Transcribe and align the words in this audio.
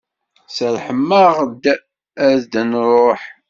Serrḥen-aɣ-d 0.55 1.63
ad 2.27 2.39
d-nruḥ. 2.51 3.21